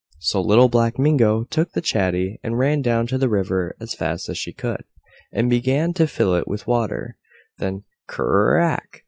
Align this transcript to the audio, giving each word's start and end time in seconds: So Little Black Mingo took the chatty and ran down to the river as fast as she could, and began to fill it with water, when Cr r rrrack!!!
So 0.17 0.41
Little 0.41 0.67
Black 0.67 0.97
Mingo 0.97 1.43
took 1.43 1.73
the 1.73 1.79
chatty 1.81 2.39
and 2.41 2.57
ran 2.57 2.81
down 2.81 3.05
to 3.05 3.19
the 3.19 3.29
river 3.29 3.75
as 3.79 3.93
fast 3.93 4.29
as 4.29 4.37
she 4.39 4.51
could, 4.51 4.83
and 5.31 5.47
began 5.47 5.93
to 5.93 6.07
fill 6.07 6.33
it 6.33 6.47
with 6.47 6.65
water, 6.65 7.17
when 7.59 7.83
Cr 8.07 8.23
r 8.23 8.41
rrrack!!! 8.57 8.99